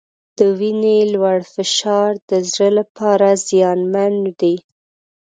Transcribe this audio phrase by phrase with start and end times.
[0.37, 4.55] د وینې لوړ فشار د زړه لپاره زیانمن دی.